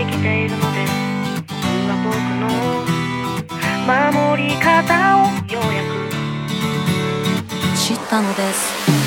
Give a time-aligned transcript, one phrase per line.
[0.00, 0.92] 生きているのです。
[1.46, 2.48] 君は僕の
[3.86, 5.20] 守り方を
[5.52, 5.90] ようやく。
[7.76, 8.99] 知ったのです。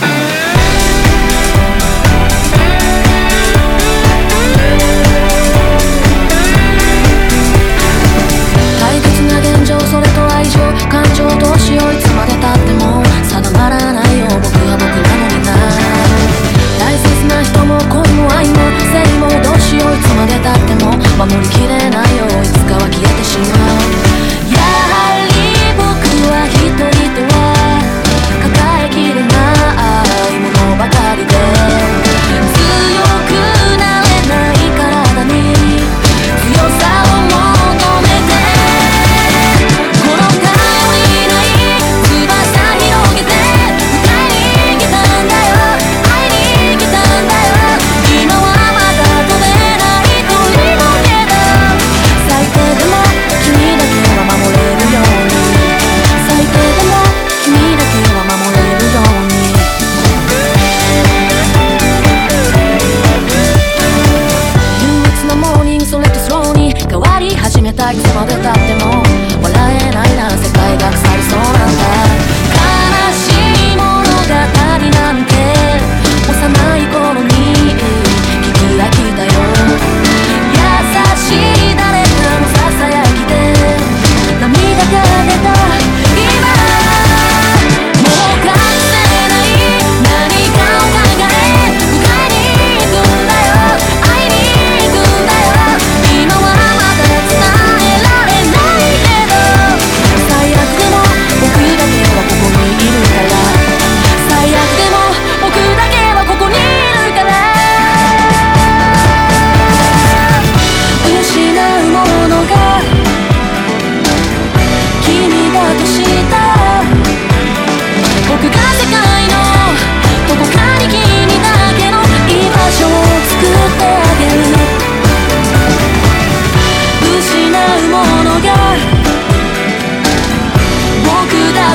[67.94, 68.33] like some other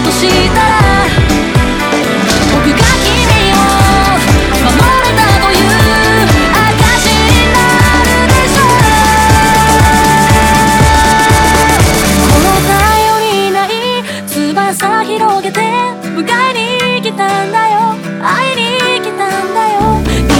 [0.08, 0.24] とし
[0.54, 1.04] たら
[2.50, 3.12] 僕が君
[3.52, 3.60] を
[4.64, 5.68] 守れたという
[6.48, 7.56] 証にな
[8.00, 8.80] るでしょう
[12.24, 12.72] この頼
[13.20, 13.68] りない
[14.24, 15.60] 翼広げて
[16.16, 16.56] 迎え
[16.96, 17.76] に来たんだよ。
[18.22, 19.76] 会いに来たんだよ。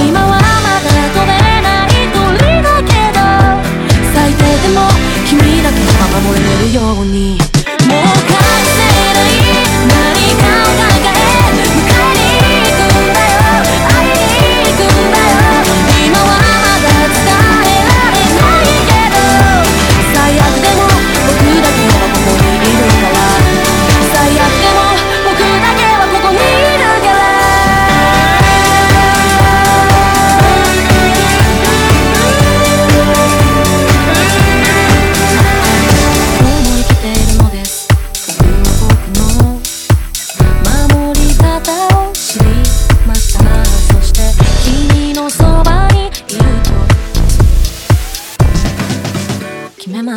[0.08, 1.28] 今はまだ飛べ
[1.60, 2.16] ない鳥
[2.62, 3.20] だけど。
[4.14, 4.80] 最低でも
[5.28, 7.57] 君だけは守れるように。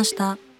[0.02, 0.51] ました。